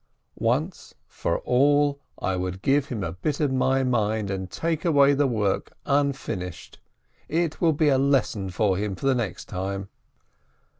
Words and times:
Once 0.39 0.95
for 1.07 1.37
all, 1.41 2.01
I 2.17 2.35
would 2.35 2.63
give 2.63 2.87
him 2.87 3.03
a 3.03 3.11
bit 3.11 3.39
of 3.39 3.53
my 3.53 3.83
mind, 3.83 4.31
and 4.31 4.49
take 4.49 4.83
away 4.83 5.13
the 5.13 5.27
work 5.27 5.73
unfinished— 5.85 6.79
it 7.29 7.61
will 7.61 7.73
be 7.73 7.89
a 7.89 7.99
lesson 7.99 8.49
for 8.49 8.77
him 8.77 8.95
for 8.95 9.05
the 9.05 9.13
next 9.13 9.45
time 9.45 9.89